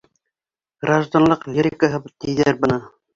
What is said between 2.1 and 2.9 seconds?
тиҙәр быны.